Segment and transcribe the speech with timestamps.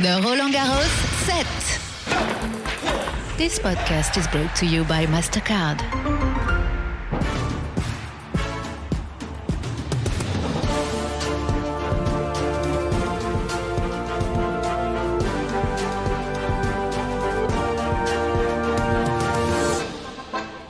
[0.00, 0.88] The Roland Garros
[1.26, 1.46] set.
[3.36, 5.78] This podcast is brought to you by MasterCard.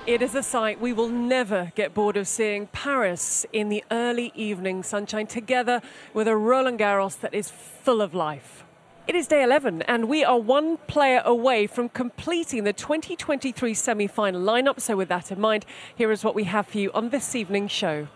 [0.08, 4.32] It is a sight we will never get bored of seeing Paris in the early
[4.34, 5.80] evening sunshine together
[6.12, 8.64] with a Roland Garros that is full of life.
[9.10, 14.06] It is day 11, and we are one player away from completing the 2023 semi
[14.06, 14.78] final lineup.
[14.78, 17.72] So, with that in mind, here is what we have for you on this evening's
[17.72, 18.06] show.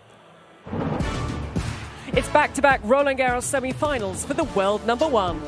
[2.12, 5.41] It's back to back Roland Garros semi finals for the world number one.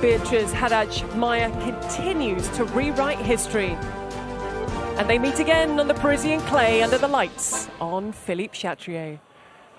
[0.00, 3.76] Beatriz Haddad Maia continues to rewrite history
[4.98, 9.20] and they meet again on the Parisian clay under the lights on Philippe Chatrier.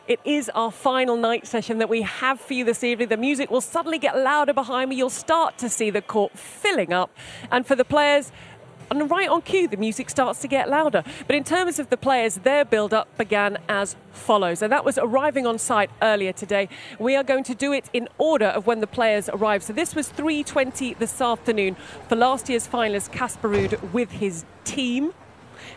[0.08, 3.08] It is our final night session that we have for you this evening.
[3.08, 4.98] The music will suddenly get louder behind me.
[4.98, 7.10] You'll start to see the court filling up.
[7.50, 8.32] And for the players,
[8.92, 11.04] and right on cue, the music starts to get louder.
[11.26, 14.62] But in terms of the players, their build up began as follows.
[14.62, 16.70] And that was arriving on site earlier today.
[17.00, 19.64] We are going to do it in order of when the players arrived.
[19.64, 23.50] So this was 3.20 this afternoon for last year's finalist Casper
[23.92, 25.14] with his team.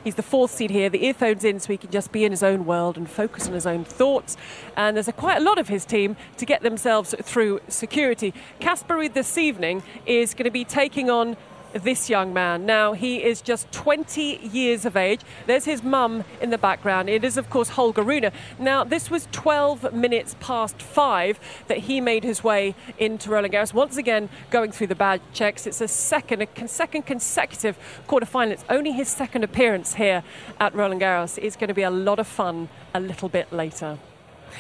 [0.05, 0.89] He's the fourth seed here.
[0.89, 3.55] The earphones in so he can just be in his own world and focus on
[3.55, 4.37] his own thoughts.
[4.77, 8.35] And there's a, quite a lot of his team to get themselves through security.
[8.61, 11.37] Casper this evening is going to be taking on
[11.73, 12.67] this young man.
[12.67, 15.21] Now, he is just 20 years of age.
[15.47, 17.09] There's his mum in the background.
[17.09, 18.31] It is, of course, Holger Rune.
[18.59, 23.75] Now, this was 12 minutes past five that he made his way into Roland Garros.
[23.75, 25.67] Once again, going through the bad checks.
[25.67, 28.51] It's a second, a second consecutive quarterfinal.
[28.53, 30.23] It's only his second appearance here
[30.61, 31.39] at Roland Garros.
[31.39, 33.99] It's going to be a lot of fun a little bit later.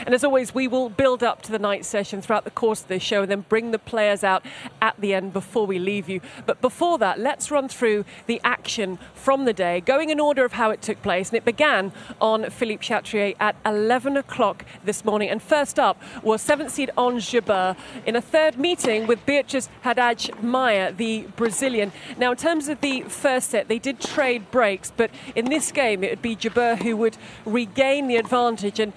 [0.04, 2.88] And as always, we will build up to the night session throughout the course of
[2.88, 4.44] this show and then bring the players out
[4.80, 6.20] at the end before we leave you.
[6.46, 10.52] But before that, let's run through the action from the day, going in order of
[10.52, 11.30] how it took place.
[11.30, 15.28] And it began on Philippe Chatrier at 11 o'clock this morning.
[15.28, 17.76] And first up was seventh seed Ons Jabeur
[18.06, 21.92] in a third meeting with Beatriz Haddad Maia, the Brazilian.
[22.16, 26.02] Now, in terms of the first set, they did trade breaks, but in this game,
[26.04, 28.78] it would be Jabeur who would regain the advantage.
[28.78, 28.92] And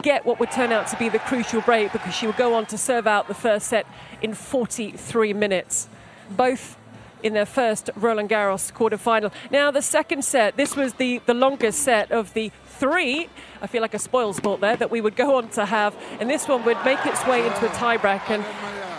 [0.00, 2.66] get what would turn out to be the crucial break because she would go on
[2.66, 3.86] to serve out the first set
[4.22, 5.88] in 43 minutes.
[6.30, 6.78] Both
[7.22, 9.32] in their first Roland Garros quarterfinal.
[9.50, 13.28] Now, the second set, this was the, the longest set of the three.
[13.62, 16.28] I feel like a spoil sport there that we would go on to have, and
[16.28, 18.28] this one would make its way into a tiebreak.
[18.28, 18.42] And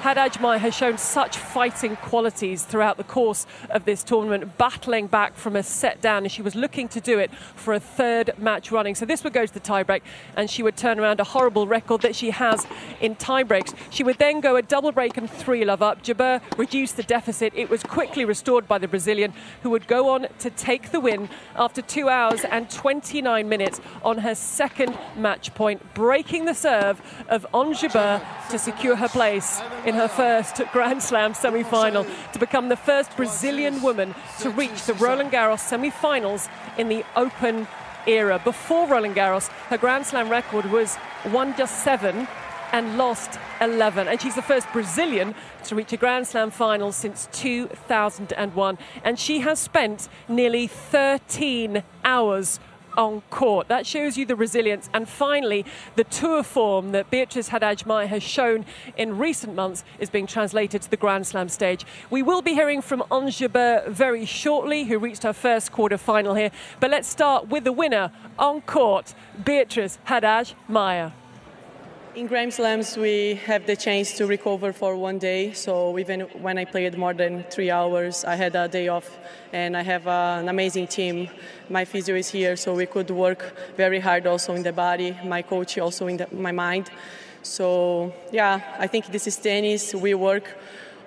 [0.04, 5.34] Haddad Maia has shown such fighting qualities throughout the course of this tournament, battling back
[5.34, 8.70] from a set down, and she was looking to do it for a third match
[8.70, 8.96] running.
[8.96, 10.02] So this would go to the tiebreak,
[10.36, 12.68] and she would turn around a horrible record that she has
[13.00, 13.74] in tiebreaks.
[13.92, 16.04] She would then go a double break and three love up.
[16.04, 17.54] Jabeur reduced the deficit.
[17.56, 21.30] It was quickly restored by the Brazilian, who would go on to take the win
[21.56, 27.46] after two hours and 29 minutes on her second match point, breaking the serve of
[27.52, 28.22] Jabeur
[28.52, 33.16] to secure her place in her first Grand Slam semi final to become the first
[33.18, 36.48] Brazilian woman to reach the Roland Garros semi finals
[36.78, 37.68] in the Open
[38.06, 38.40] era.
[38.44, 40.98] Before Roland Garros, her Grand Slam record was
[41.32, 42.28] won just seven
[42.72, 44.08] and lost 11.
[44.08, 45.36] And she's the first Brazilian
[45.66, 48.78] to reach a Grand Slam final since 2001.
[49.04, 52.60] And she has spent nearly 13 hours
[52.98, 53.68] on court.
[53.68, 54.90] That shows you the resilience.
[54.94, 55.66] And finally,
[55.96, 58.66] the tour form that Beatriz Haddad Maia has shown
[58.98, 61.86] in recent months is being translated to the Grand Slam stage.
[62.10, 66.52] We will be hearing from Jabeur very shortly, who reached her first quarter final here.
[66.80, 71.12] But let's start with the winner on court, Beatriz Haddad Maia.
[72.16, 75.52] In Grand Slams, we have the chance to recover for one day.
[75.54, 79.18] So even when I played more than three hours, I had a day off,
[79.52, 81.28] and I have an amazing team.
[81.70, 85.18] My physio is here, so we could work very hard also in the body.
[85.26, 86.92] My coach also in the, my mind.
[87.42, 89.96] So yeah, I think this is tennis.
[89.96, 90.56] We work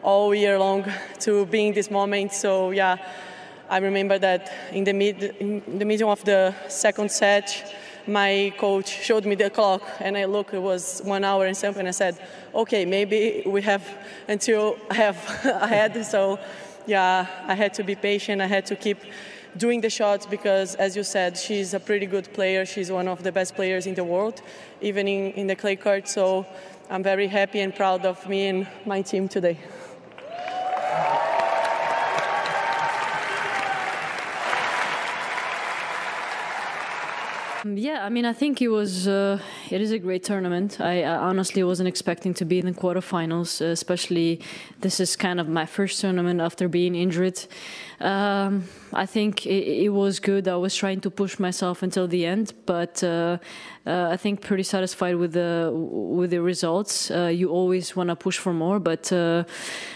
[0.02, 0.86] all year long
[1.20, 2.32] to be in this moment.
[2.32, 2.96] So yeah,
[3.70, 8.88] I remember that in the mid in the middle of the second set my coach
[8.88, 11.86] showed me the clock and I looked, it was one hour and something.
[11.86, 12.18] I said,
[12.54, 13.84] okay, maybe we have
[14.28, 16.04] until I have ahead.
[16.04, 16.38] So,
[16.86, 18.40] yeah, I had to be patient.
[18.40, 18.98] I had to keep
[19.56, 22.64] doing the shots because, as you said, she's a pretty good player.
[22.64, 24.42] She's one of the best players in the world,
[24.80, 26.08] even in, in the clay court.
[26.08, 26.46] So,
[26.88, 29.58] I'm very happy and proud of me and my team today.
[37.74, 39.40] Yeah, I mean, I think it was uh,
[39.70, 40.80] it is a great tournament.
[40.80, 44.40] I, I, honestly wasn't expecting to be in the quarterfinals, especially
[44.80, 47.38] this is kind of my first tournament after being injured.
[48.00, 50.46] Um, I think it, it, was good.
[50.48, 53.38] I was trying to push myself until the end, but uh,
[53.86, 57.10] uh, I think pretty satisfied with the with the results.
[57.10, 59.44] Uh, you always want to push for more, but uh,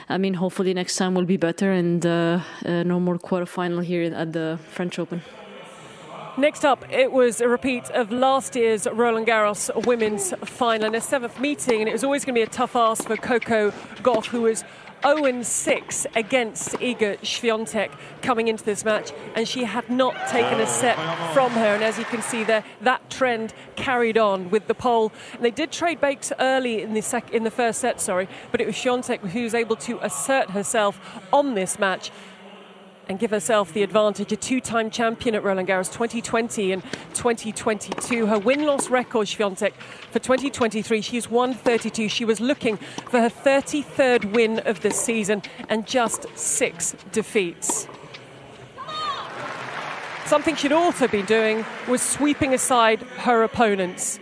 [0.08, 4.14] I mean, hopefully next time will be better and uh, uh, no more quarterfinal here
[4.14, 5.22] at the French Open.
[6.37, 11.00] Next up, it was a repeat of last year's Roland Garros women's final in a
[11.00, 13.73] seventh meeting, and it was always going to be a tough ask for Coco
[14.03, 14.65] Gauff, who was
[15.03, 17.91] 0 6 against Iga Swiatek
[18.23, 20.97] coming into this match, and she had not taken a set
[21.35, 21.75] from her.
[21.75, 25.12] And as you can see there, that trend carried on with the pole.
[25.32, 28.61] And they did trade breaks early in the sec- in the first set, sorry, but
[28.61, 31.00] it was Swiatek who was able to assert herself
[31.32, 32.12] on this match
[33.10, 34.30] and give herself the advantage.
[34.30, 38.26] A two time champion at Roland Garros 2020 and 2022.
[38.26, 39.72] Her win loss record, Swiatek,
[40.12, 42.08] for 2023, she's 132.
[42.08, 47.88] She was looking for her 33rd win of the season and just six defeats.
[50.26, 54.20] Something she'd also been doing was sweeping aside her opponents.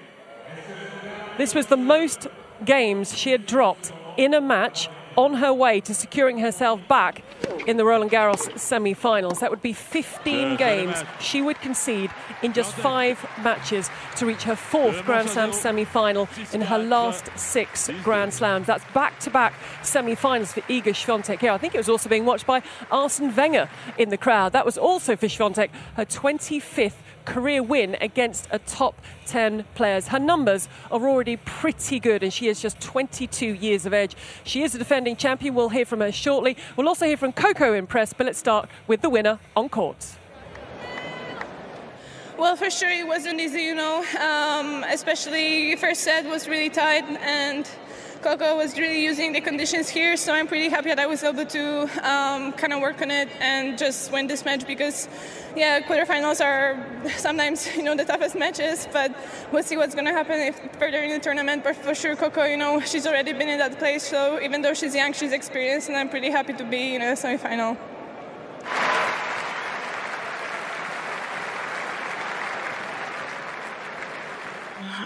[1.37, 2.27] This was the most
[2.65, 4.89] games she had dropped in a match
[5.19, 7.25] on her way to securing herself back
[7.67, 9.41] in the Roland Garros semi finals.
[9.41, 14.55] That would be 15 games she would concede in just five matches to reach her
[14.55, 18.69] fourth Grand Slam semi final in her last six Grand Slams.
[18.69, 21.51] That's back to back semi finals for Iga Swiatek here.
[21.51, 22.63] I think it was also being watched by
[22.93, 23.69] Arsene Wenger
[23.99, 24.53] in the crowd.
[24.53, 26.95] That was also for Swiatek, her 25th
[27.29, 30.09] career win against a top 10 players.
[30.09, 34.17] Her numbers are already pretty good, and she is just 22 years of age.
[34.45, 35.55] She is a defending champion.
[35.55, 36.57] We'll hear from her shortly.
[36.77, 40.17] We'll also hear from Coco in press, but let's start with the winner on court.
[42.39, 44.05] Well, for sure it wasn't easy, you know.
[44.21, 47.69] Um, especially first set was really tight, and
[48.23, 51.47] Coco was really using the conditions here, so I'm pretty happy that I was able
[51.47, 55.09] to um, kind of work on it and just win this match because,
[55.57, 56.85] yeah, quarterfinals are
[57.17, 59.15] sometimes you know the toughest matches, but
[59.53, 61.63] we'll see what's going to happen if further in the tournament.
[61.63, 64.75] But for sure, Coco, you know, she's already been in that place, so even though
[64.75, 67.77] she's young, she's experienced, and I'm pretty happy to be in a semifinal.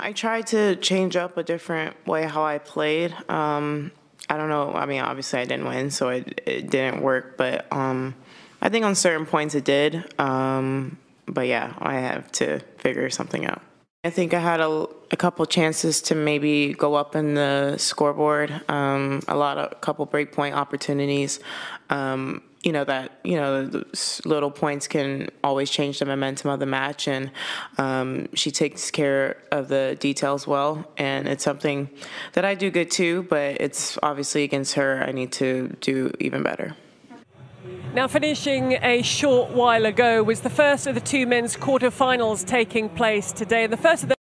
[0.03, 3.15] I tried to change up a different way how I played.
[3.29, 3.93] Um,
[4.29, 4.73] I don't know.
[4.73, 7.37] I mean, obviously I didn't win, so it, it didn't work.
[7.37, 8.17] But um,
[8.61, 10.13] I think on certain points it did.
[10.21, 13.63] Um, but yeah, I have to figure something out.
[14.03, 18.61] I think I had a, a couple chances to maybe go up in the scoreboard.
[18.69, 21.39] Um, a lot of a couple breakpoint opportunities.
[21.91, 23.85] Um, you know that you know
[24.25, 27.31] little points can always change the momentum of the match, and
[27.79, 31.91] um, she takes care of the details well, and it's something
[32.35, 33.25] that I do good too.
[33.25, 36.77] But it's obviously against her, I need to do even better.
[37.95, 42.89] Now, finishing a short while ago was the first of the two men's quarterfinals taking
[42.89, 44.17] place today, the first of the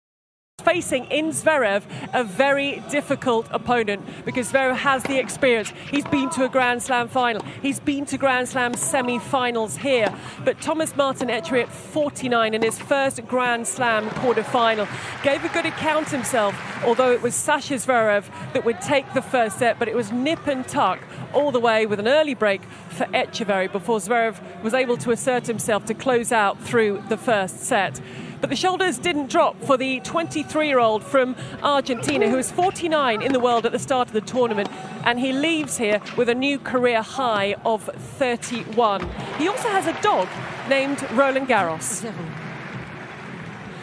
[0.70, 1.82] facing in Zverev
[2.14, 5.74] a very difficult opponent because Zverev has the experience.
[5.90, 7.42] He's been to a Grand Slam final.
[7.64, 10.14] He's been to Grand Slam semi-finals here.
[10.46, 14.88] But Thomas Martin Etcheverry at 49 in his first Grand Slam quarter-final
[15.24, 16.56] gave a good account himself,
[16.86, 20.46] although it was Sasha Zverev that would take the first set, but it was nip
[20.46, 21.00] and tuck
[21.34, 25.48] all the way with an early break for Etcheverry before Zverev was able to assert
[25.48, 28.00] himself to close out through the first set.
[28.42, 33.22] But the shoulders didn't drop for the 23 year old from Argentina, who was 49
[33.22, 34.70] in the world at the start of the tournament,
[35.04, 39.10] and he leaves here with a new career high of 31.
[39.38, 40.28] He also has a dog
[40.70, 42.10] named Roland Garros.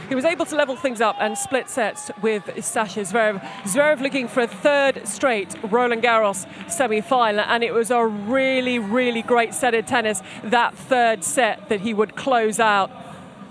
[0.09, 3.41] He was able to level things up and split sets with Sasha Zverev.
[3.65, 8.79] Zverev looking for a third straight Roland Garros semi final, and it was a really,
[8.79, 12.91] really great set of tennis, that third set that he would close out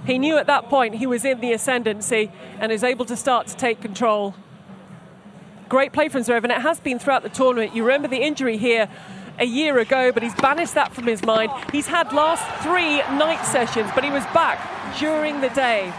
[0.06, 3.48] he knew at that point he was in the ascendancy and is able to start
[3.48, 4.36] to take control.
[5.68, 7.76] Great play from Zverev, and it has been throughout the tournament.
[7.76, 8.88] You remember the injury here
[9.40, 11.52] a year ago, but he's banished that from his mind.
[11.72, 14.60] He's had last three night sessions, but he was back
[15.00, 15.92] during the day.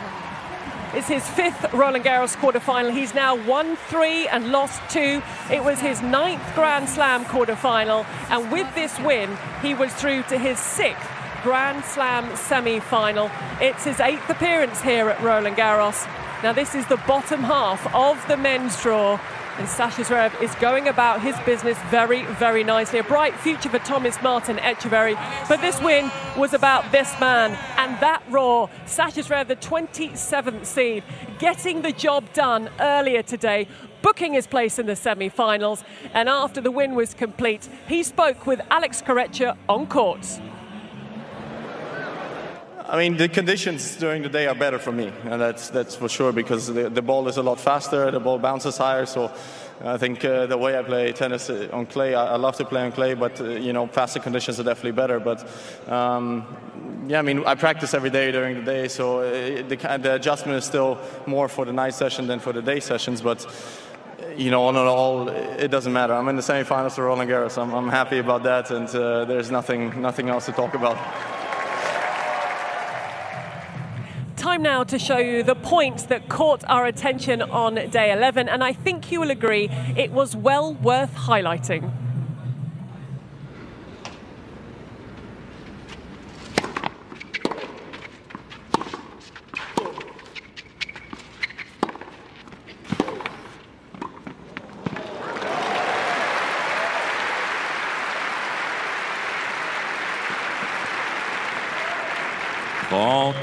[0.94, 2.92] It's his fifth Roland Garros quarterfinal.
[2.92, 5.20] He's now won three and lost two.
[5.50, 10.38] It was his ninth Grand Slam quarterfinal, and with this win, he was through to
[10.38, 13.30] his sixth Grand Slam semi final.
[13.60, 16.06] It's his eighth appearance here at Roland Garros.
[16.42, 19.18] Now, this is the bottom half of the men's draw.
[19.58, 22.98] And Sasha Zverev is going about his business very, very nicely.
[22.98, 25.14] A bright future for Thomas Martin Etcheverry.
[25.48, 28.68] But this win was about this man and that roar.
[28.84, 31.04] Sasha Zverev, the 27th seed,
[31.38, 33.66] getting the job done earlier today
[34.02, 35.82] booking his place in the semi finals.
[36.14, 40.38] And after the win was complete, he spoke with Alex Corretja on court.
[42.88, 46.08] I mean, the conditions during the day are better for me, and that's that's for
[46.08, 49.06] sure because the, the ball is a lot faster, the ball bounces higher.
[49.06, 49.32] So
[49.84, 52.64] I think uh, the way I play tennis uh, on clay, I, I love to
[52.64, 55.18] play on clay, but uh, you know, faster conditions are definitely better.
[55.18, 55.48] But
[55.88, 56.46] um,
[57.08, 59.22] yeah, I mean, I practice every day during the day, so uh,
[59.66, 63.20] the, the adjustment is still more for the night session than for the day sessions.
[63.20, 63.46] But
[64.36, 66.14] you know, on and all, it doesn't matter.
[66.14, 67.60] I'm in the semifinals for Roland Garros.
[67.60, 70.96] I'm, I'm happy about that, and uh, there's nothing nothing else to talk about.
[74.56, 78.64] Time now to show you the points that caught our attention on day 11, and
[78.64, 81.92] I think you will agree it was well worth highlighting.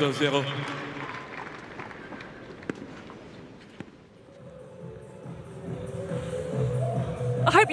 [0.03, 0.72] Trente zéro.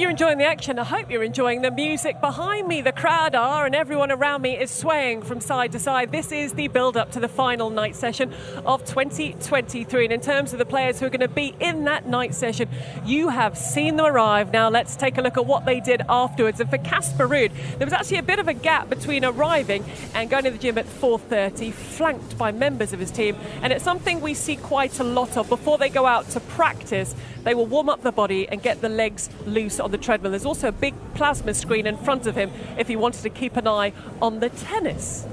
[0.00, 0.78] You're enjoying the action.
[0.78, 2.80] I hope you're enjoying the music behind me.
[2.80, 6.10] The crowd are, and everyone around me is swaying from side to side.
[6.10, 8.32] This is the build up to the final night session
[8.64, 10.04] of 2023.
[10.04, 12.70] And in terms of the players who are going to be in that night session,
[13.04, 14.52] you have seen them arrive.
[14.54, 16.60] Now let's take a look at what they did afterwards.
[16.60, 20.30] And for Casper Ruud, there was actually a bit of a gap between arriving and
[20.30, 23.36] going to the gym at 4:30, flanked by members of his team.
[23.60, 27.14] And it's something we see quite a lot of before they go out to practice.
[27.44, 30.32] They will warm up the body and get the legs loose on the treadmill.
[30.32, 33.56] There's also a big plasma screen in front of him if he wanted to keep
[33.56, 35.26] an eye on the tennis.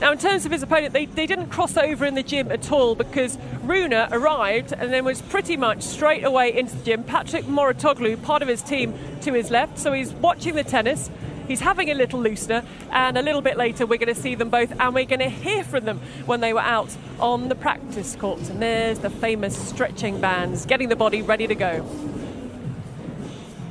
[0.00, 2.70] Now, in terms of his opponent, they, they didn't cross over in the gym at
[2.70, 7.02] all because Rune arrived and then was pretty much straight away into the gym.
[7.02, 9.78] Patrick Mouratoglou, part of his team, to his left.
[9.78, 11.10] So he's watching the tennis.
[11.48, 14.50] He's having a little loosener, and a little bit later, we're going to see them
[14.50, 18.14] both, and we're going to hear from them when they were out on the practice
[18.14, 18.50] courts.
[18.50, 21.84] And there's the famous stretching bands, getting the body ready to go.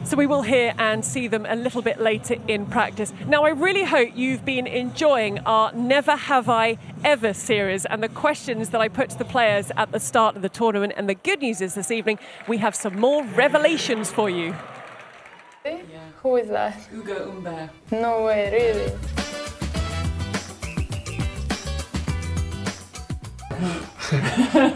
[0.06, 3.12] So we will hear and see them a little bit later in practice.
[3.28, 8.08] Now, I really hope you've been enjoying our Never Have I Ever series and the
[8.08, 10.94] questions that I put to the players at the start of the tournament.
[10.96, 14.56] And the good news is this evening we have some more revelations for you.
[16.18, 16.22] Yeah.
[16.22, 16.88] Who is that?
[16.94, 17.70] Ugo Humbert.
[17.92, 18.92] No way, really?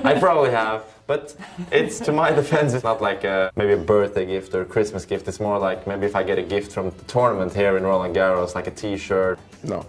[0.04, 1.36] I probably have, but
[1.72, 2.74] it's to my defense.
[2.74, 5.28] It's not like a, maybe a birthday gift or a Christmas gift.
[5.28, 8.16] It's more like maybe if I get a gift from the tournament here in Roland
[8.16, 9.40] Garros, like a T-shirt.
[9.64, 9.86] No,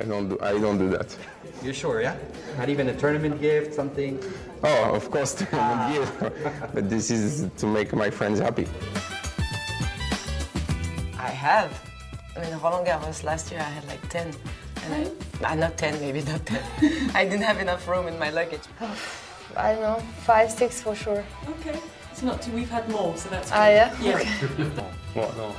[0.00, 0.38] I don't do.
[0.40, 1.16] I don't do that.
[1.62, 2.16] You're sure, yeah?
[2.58, 4.22] Not even a tournament gift, something?
[4.62, 6.20] Oh, of course, tournament gift.
[6.74, 8.66] but this is to make my friends happy.
[11.24, 11.72] I have.
[12.36, 14.34] I mean, Roland Garros last year I had like 10.
[14.84, 15.10] And
[15.42, 17.10] I, uh, not 10, maybe not 10.
[17.14, 18.66] I didn't have enough room in my luggage.
[19.56, 21.24] I don't know, five, six for sure.
[21.48, 21.78] Okay.
[22.12, 23.56] It's not too, we've had more, so that's good.
[23.56, 23.96] Ah, yeah?
[24.02, 24.16] Yeah.
[24.16, 24.70] Okay.
[25.16, 25.56] no, no.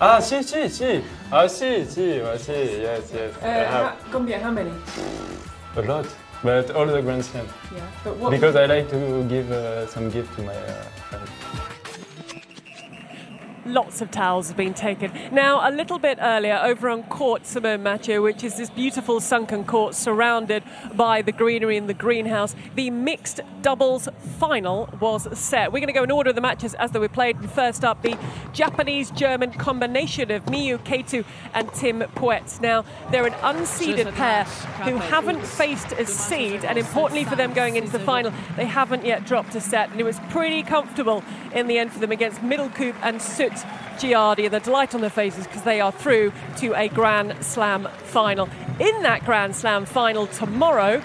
[0.00, 1.02] Ah, si, si, si.
[1.32, 3.34] Ah, si, si, well, si, yes, yes.
[3.36, 4.72] Uh, have how, Gambia, how many?
[5.76, 6.06] a lot,
[6.42, 7.46] but all the Grand Slam.
[7.74, 7.80] Yeah.
[8.04, 11.30] But what, Because I like to give uh, some gift to my uh, friends.
[13.68, 15.12] Lots of towels have been taken.
[15.30, 19.64] Now, a little bit earlier, over on Court Simone Mathieu, which is this beautiful sunken
[19.64, 20.62] court surrounded
[20.94, 24.08] by the greenery in the greenhouse, the mixed doubles
[24.38, 25.70] final was set.
[25.70, 27.50] We're going to go in order of the matches as they were played.
[27.50, 28.16] First up, the
[28.54, 31.22] Japanese German combination of Miyu Kato
[31.52, 32.62] and Tim Pütz.
[32.62, 34.44] Now, they're an unseeded pair
[34.84, 39.04] who haven't faced a seed, and importantly for them going into the final, they haven't
[39.04, 41.22] yet dropped a set, and it was pretty comfortable
[41.54, 43.57] in the end for them against Middelkoop and Soot
[43.98, 47.88] Giardi, and the delight on their faces because they are through to a Grand Slam
[48.04, 48.48] final.
[48.78, 51.02] In that Grand Slam final tomorrow,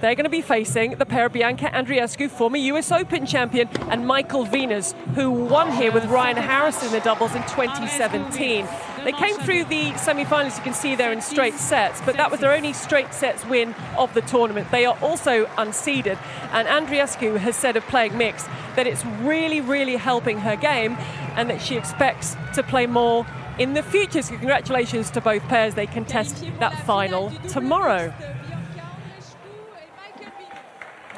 [0.00, 4.04] they're going to be facing the pair of Bianca Andreescu, former US Open champion, and
[4.04, 8.66] Michael Venus, who won here with Ryan Harris in the doubles in 2017.
[9.04, 12.30] They came through the semi finals, you can see there in straight sets, but that
[12.30, 14.70] was their only straight sets win of the tournament.
[14.70, 16.18] They are also unseeded,
[16.52, 20.96] and Andreescu has said of playing mixed that it's really, really helping her game
[21.36, 23.26] and that she expects to play more
[23.58, 24.22] in the future.
[24.22, 25.74] So, congratulations to both pairs.
[25.74, 28.14] They contest that final tomorrow.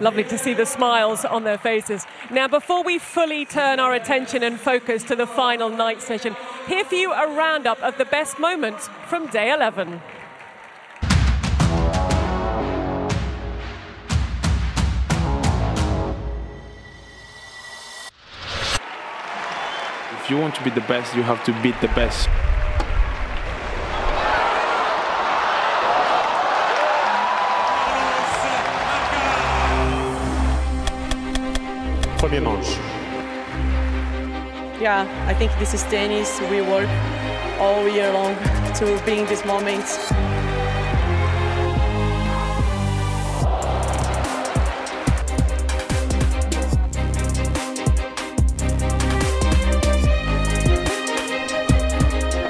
[0.00, 2.04] Lovely to see the smiles on their faces.
[2.30, 6.36] Now, before we fully turn our attention and focus to the final night session,
[6.66, 10.00] here for you a roundup of the best moments from day 11.
[20.24, 22.28] If you want to be the best, you have to beat the best.
[34.84, 36.38] Yeah, I think this is tennis.
[36.50, 36.90] We work
[37.58, 38.36] all year long
[38.74, 39.82] to bring this moment.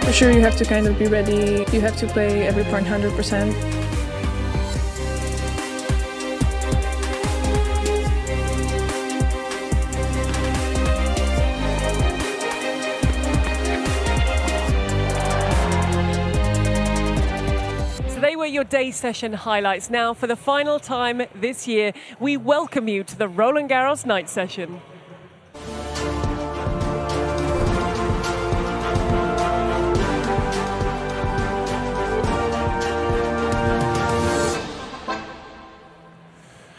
[0.02, 1.64] For sure, you have to kind of be ready.
[1.70, 3.83] You have to play every point 100%.
[18.74, 19.88] Day session highlights.
[19.88, 24.28] Now, for the final time this year, we welcome you to the Roland Garros night
[24.28, 24.80] session.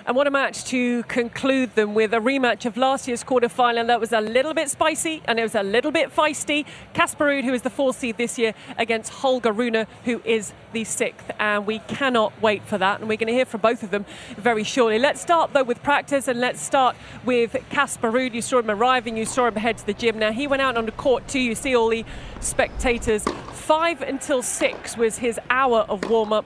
[0.08, 4.00] And what a match to conclude them with a rematch of last year's quarterfinal that
[4.00, 6.68] was a little bit spicy and it was a little bit feisty.
[6.94, 10.84] Casper Ruud, who is the fourth seed this year, against Holger Rune, who is the
[10.84, 11.32] sixth.
[11.40, 13.00] And we cannot wait for that.
[13.00, 14.06] And we're going to hear from both of them
[14.38, 15.00] very shortly.
[15.00, 18.36] Let's start, though, with practice and let's start with Casper Ruud.
[18.36, 20.20] You saw him arriving, you saw him head to the gym.
[20.20, 21.40] Now, he went out on the court too.
[21.40, 22.06] You see all the
[22.42, 23.24] spectators.
[23.54, 26.46] Five until six was his hour of warm up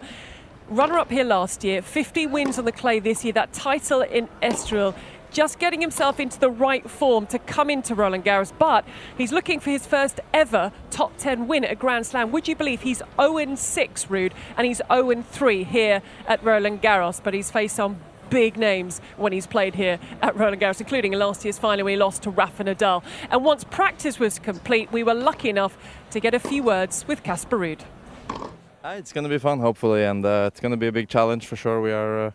[0.70, 4.28] runner up here last year, 50 wins on the clay this year, that title in
[4.42, 4.96] Estoril.
[5.32, 8.84] Just getting himself into the right form to come into Roland Garros, but
[9.16, 12.32] he's looking for his first ever top 10 win at a Grand Slam.
[12.32, 17.22] Would you believe he's 0 6, Ruud, and he's 0 3 here at Roland Garros,
[17.24, 18.00] but he's faced some
[18.32, 21.98] big names when he's played here at Roland Garros, including last year's final where he
[21.98, 23.04] lost to Rafa Nadal.
[23.30, 25.78] And once practice was complete, we were lucky enough
[26.10, 28.59] to get a few words with Casper Ruud.
[28.82, 31.10] Uh, it's going to be fun, hopefully, and uh, it's going to be a big
[31.10, 31.82] challenge for sure.
[31.82, 32.32] We are uh,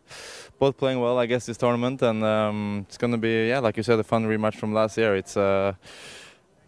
[0.58, 3.78] both playing well, I guess, this tournament, and um, it's going to be, yeah, like
[3.78, 5.16] you said, a fun rematch from last year.
[5.16, 5.72] It's uh,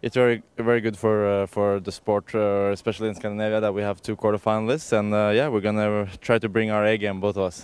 [0.01, 3.83] it's very very good for uh, for the sport, uh, especially in Scandinavia, that we
[3.83, 7.37] have two quarterfinalists, and yeah, we're going to try to bring our A game, both
[7.37, 7.63] of us.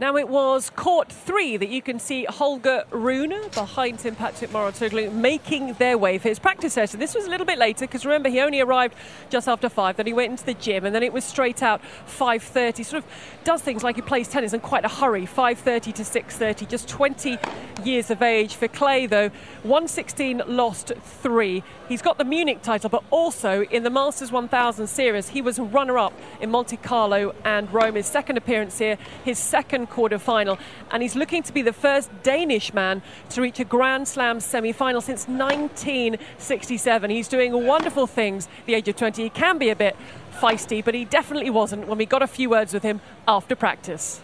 [0.00, 5.12] Now it was court three that you can see Holger Rune behind him, Patrick Mouratoglou,
[5.12, 7.00] making their way for his practice session.
[7.00, 8.94] This was a little bit later because remember he only arrived
[9.28, 9.96] just after five.
[9.96, 12.84] Then he went into the gym and then it was straight out 5:30.
[12.84, 13.10] Sort of
[13.42, 15.26] does things like he plays tennis in quite a hurry.
[15.26, 16.64] 5:30 to 6:30.
[16.68, 17.36] Just 20
[17.82, 19.30] years of age for Clay though.
[19.64, 21.64] 116 lost three.
[21.88, 26.12] He's got the Munich title, but also in the Masters 1000 series he was runner-up
[26.40, 27.96] in Monte Carlo and Rome.
[27.96, 30.58] His second appearance here, his second quarter final,
[30.90, 34.72] and he's looking to be the first Danish man to reach a Grand Slam semi
[34.72, 37.10] final since 1967.
[37.10, 39.22] He's doing wonderful things at the age of 20.
[39.22, 39.96] He can be a bit
[40.32, 44.20] feisty, but he definitely wasn't when we got a few words with him after practice.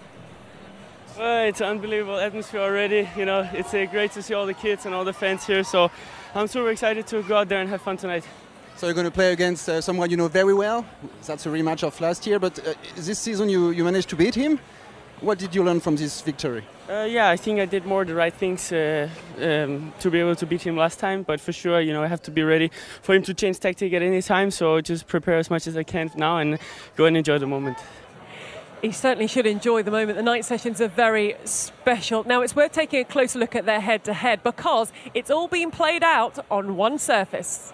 [1.17, 3.09] Well, it's an unbelievable atmosphere already.
[3.17, 5.63] You know, it's uh, great to see all the kids and all the fans here.
[5.63, 5.91] So
[6.35, 8.25] I'm super excited to go out there and have fun tonight.
[8.77, 10.85] So you're going to play against uh, someone you know very well.
[11.25, 14.35] That's a rematch of last year, but uh, this season you, you managed to beat
[14.35, 14.59] him.
[15.21, 16.65] What did you learn from this victory?
[16.89, 19.09] Uh, yeah, I think I did more the right things uh,
[19.41, 21.23] um, to be able to beat him last time.
[21.23, 23.93] But for sure, you know, I have to be ready for him to change tactic
[23.95, 24.51] at any time.
[24.51, 26.59] So just prepare as much as I can now and
[26.97, 27.79] go and enjoy the moment.
[28.83, 30.19] He certainly should enjoy the moment.
[30.19, 32.23] The night sessions are very special.
[32.25, 35.49] Now, it's worth taking a closer look at their head to head because it's all
[35.49, 37.73] been played out on one surface.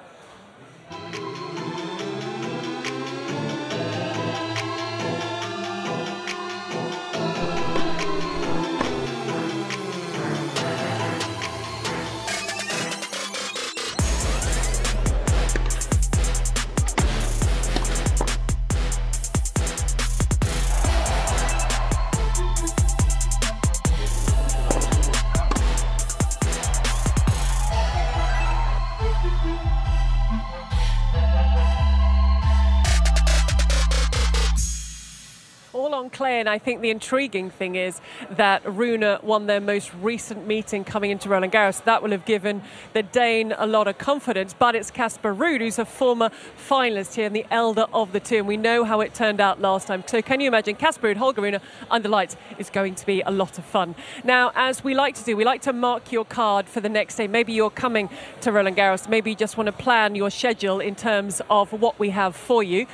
[36.38, 41.11] And I think the intriguing thing is that Rune won their most recent meeting coming
[41.11, 41.83] into Roland Garros.
[41.85, 42.62] That will have given
[42.93, 47.27] the Dane a lot of confidence, but it's Casper Ruud, who's a former finalist here
[47.27, 50.05] and the elder of the two, and we know how it turned out last time.
[50.07, 51.59] So can you imagine Casper Ruud, Holger Rune
[51.90, 53.95] under lights is going to be a lot of fun.
[54.23, 57.16] Now, as we like to do, we like to mark your card for the next
[57.16, 57.27] day.
[57.27, 58.09] Maybe you're coming
[58.43, 61.99] to Roland Garros, maybe you just want to plan your schedule in terms of what
[61.99, 62.87] we have for you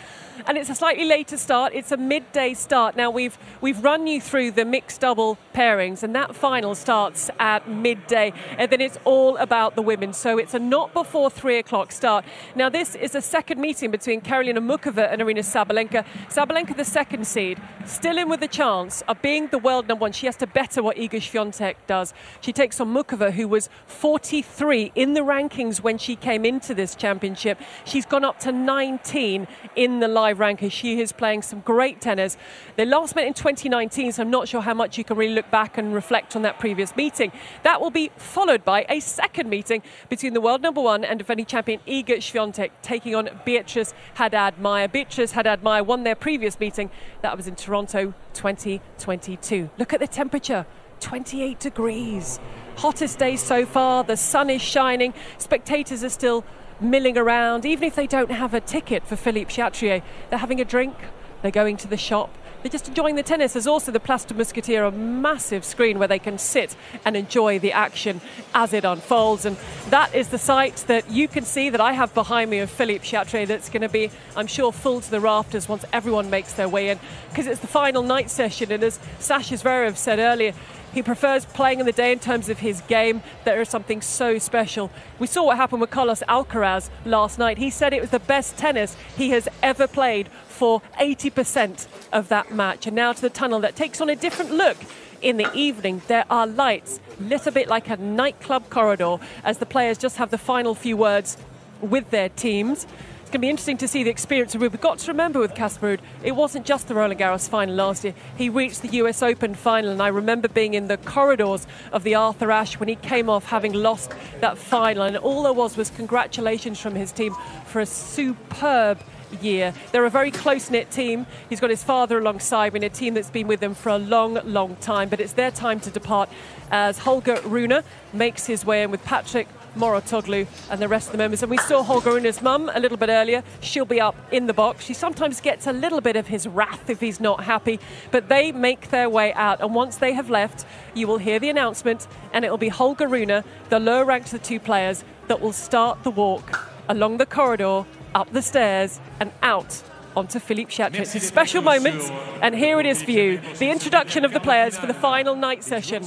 [0.46, 1.72] and it's a slightly later start.
[1.74, 2.96] It's a midday start.
[2.96, 7.68] Now we've we've run you through the mixed double pairings, and that final starts at
[7.68, 10.12] midday, and then it's all about the women.
[10.12, 12.24] So it's a not before three o'clock start.
[12.54, 16.04] Now this is a second meeting between Karolina Muchova and Aryna Sabalenka.
[16.28, 20.12] Sabalenka, the second seed, still in with the chance of being the world number one.
[20.12, 22.12] She has to better what Iga Swiatek does.
[22.40, 26.94] She takes on Muchova, who was 43 in the rankings when she came into this
[26.94, 27.58] championship.
[27.84, 29.46] She's gone up to 19
[29.76, 30.70] in the live ranker.
[30.70, 32.36] She is playing some great tennis.
[32.76, 35.50] They last met in 2019, so I'm not sure how much you can really look
[35.50, 37.32] back and reflect on that previous meeting.
[37.62, 41.46] That will be followed by a second meeting between the world number one and defending
[41.46, 44.88] champion Iga Swiatek taking on Beatriz Haddad Maia.
[44.88, 46.90] Beatriz Haddad Maia won their previous meeting.
[47.22, 49.70] That was in Toronto 2022.
[49.78, 50.66] Look at the temperature
[51.00, 52.40] 28 degrees.
[52.76, 54.04] Hottest day so far.
[54.04, 55.14] The sun is shining.
[55.38, 56.44] Spectators are still
[56.80, 60.02] milling around, even if they don't have a ticket for Philippe Chatrier.
[60.30, 60.94] They're having a drink,
[61.42, 62.30] they're going to the shop,
[62.66, 63.52] they're just enjoying the tennis.
[63.52, 67.60] There's also the Place des Mousquetaires, a massive screen where they can sit and enjoy
[67.60, 68.20] the action
[68.54, 69.44] as it unfolds.
[69.44, 69.56] And
[69.90, 73.06] that is the sight that you can see that I have behind me of Philippe
[73.06, 76.68] Chatrier that's going to be, I'm sure, full to the rafters once everyone makes their
[76.68, 78.72] way in because it's the final night session.
[78.72, 80.52] And as Sasha Zverev said earlier,
[80.96, 83.22] he prefers playing in the day in terms of his game.
[83.44, 84.90] There is something so special.
[85.18, 87.58] We saw what happened with Carlos Alcaraz last night.
[87.58, 92.50] He said it was the best tennis he has ever played for 80% of that
[92.50, 92.86] match.
[92.86, 94.78] And now to the tunnel that takes on a different look.
[95.20, 99.66] In the evening, there are lights, lit a bit like a nightclub corridor, as the
[99.66, 101.36] players just have the final few words
[101.82, 102.86] with their teams.
[103.26, 105.96] It's going to be interesting to see the experience We've got to remember with Casper
[105.96, 108.14] Ruud, it wasn't just the Roland Garros final last year.
[108.38, 112.14] He reached the US Open final, and I remember being in the corridors of the
[112.14, 115.02] Arthur Ashe when he came off having lost that final.
[115.02, 117.34] And all there was was congratulations from his team
[117.64, 119.00] for a superb
[119.40, 119.74] year.
[119.90, 121.26] They're a very close knit team.
[121.48, 124.38] He's got his father alongside in a team that's been with them for a long,
[124.44, 125.08] long time.
[125.08, 126.28] But it's their time to depart
[126.70, 131.18] as Holger Rune makes his way in with Patrick Mouratoglou and the rest of the
[131.18, 131.42] members.
[131.42, 133.42] And we saw Holger Rune's mum a little bit earlier.
[133.60, 134.84] She'll be up in the box.
[134.84, 137.78] She sometimes gets a little bit of his wrath if he's not happy,
[138.10, 139.60] but they make their way out.
[139.60, 143.08] And once they have left, you will hear the announcement, and it will be Holger
[143.08, 147.26] Rune, the lower ranked of the two players, that will start the walk along the
[147.26, 147.84] corridor,
[148.14, 149.82] up the stairs, and out
[150.16, 151.02] onto Philippe Chatrier.
[151.02, 152.02] It's a special moment,
[152.40, 155.62] and here it is for you the introduction of the players for the final night
[155.62, 156.04] session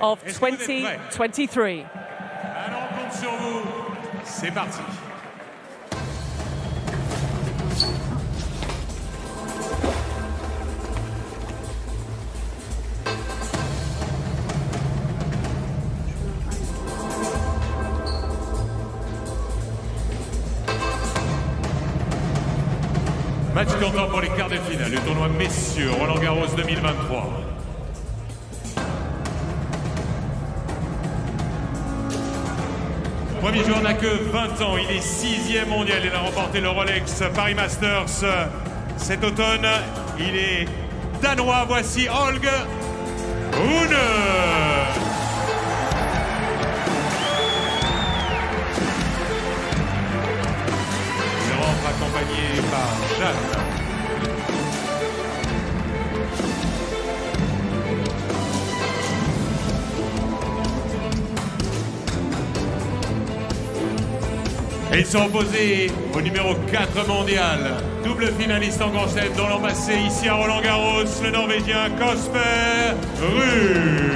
[0.00, 1.86] of 2023.
[3.12, 3.62] Sur vous.
[4.24, 4.80] C'est parti.
[23.54, 27.47] Match comptant pour les quarts de finale du tournoi Messieurs Roland Garros 2023.
[33.58, 37.24] Premier joueur n'a que 20 ans, il est sixième mondial, il a remporté le Rolex
[37.34, 38.06] Paris Masters
[38.96, 39.66] cet automne.
[40.16, 40.68] Il est
[41.20, 42.48] danois, voici Holger
[43.52, 43.96] Rune.
[51.46, 53.58] Il rentre accompagné par Jeanne.
[64.92, 67.58] Ils sont opposés au numéro 4 mondial,
[68.04, 74.08] double finaliste en Grand dans l'an passé ici à Roland Garros, le Norvégien Casper Ruud.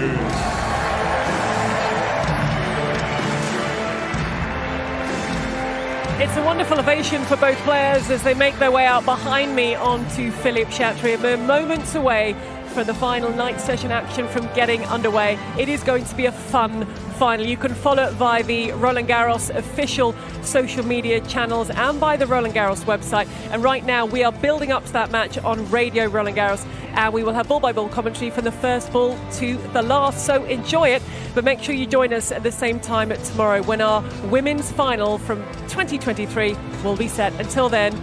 [6.20, 9.74] It's a wonderful ovation for both players as they make their way out behind me
[9.74, 11.18] onto Philippe Chatrier.
[11.18, 12.34] We're moments away
[12.72, 15.38] for the final night session action from getting underway.
[15.58, 16.86] It is going to be a fun
[17.18, 17.44] final.
[17.44, 22.26] You can follow it via the Roland Garros official social media channels and by the
[22.26, 23.28] Roland Garros website.
[23.50, 27.12] And right now, we are building up to that match on Radio Roland Garros, and
[27.12, 30.24] we will have ball by ball commentary from the first ball to the last.
[30.24, 31.02] So enjoy it,
[31.34, 34.72] but make sure you join us at the same time at tomorrow when our women's
[34.72, 37.38] final from 2023 will be set.
[37.38, 37.94] Until then,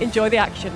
[0.00, 0.72] enjoy the action.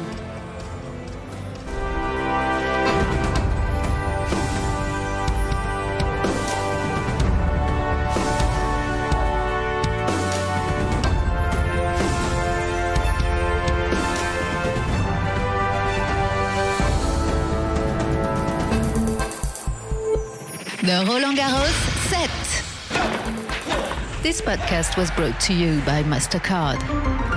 [24.30, 27.29] This podcast was brought to you by MasterCard.